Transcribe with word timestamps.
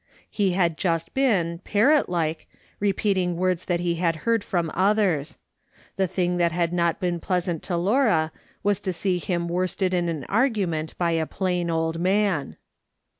He 0.31 0.53
liad 0.55 0.77
just 0.77 1.13
been, 1.13 1.59
parrot 1.59 2.09
like, 2.09 2.47
repeating 2.79 3.35
words 3.37 3.65
that 3.65 3.79
he 3.79 3.97
had 3.97 4.15
heard 4.25 4.43
from 4.43 4.71
others. 4.73 5.37
The 5.95 6.07
thing 6.07 6.37
that 6.37 6.51
had 6.51 6.73
not 6.73 6.99
been 6.99 7.19
pleasant 7.19 7.61
to 7.65 7.77
Laura 7.77 8.31
was 8.63 8.79
to 8.79 8.93
see 8.93 9.19
him 9.19 9.47
worsted 9.47 9.93
in 9.93 10.23
argument 10.23 10.97
by 10.97 11.11
a 11.11 11.27
plain 11.27 11.69
old 11.69 11.99
man. 11.99 12.57